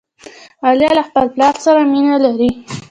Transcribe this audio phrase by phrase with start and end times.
[0.65, 2.49] عالیه له خپل پلار سره مینه لري.